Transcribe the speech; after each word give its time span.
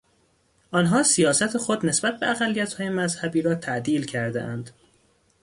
آنها 0.71 1.03
سیاست 1.03 1.57
خود 1.57 1.85
نسبت 1.85 2.19
به 2.19 2.27
اقلیتهای 2.29 2.89
مذهبی 2.89 3.41
را 3.41 3.55
تعدیل 3.55 4.05
کردهاند. 4.05 4.71